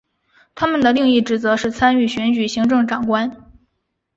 [0.55, 3.51] 他们的另一职责是参与选举行政长官。